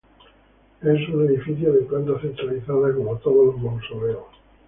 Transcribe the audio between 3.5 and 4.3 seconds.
los mausoleos.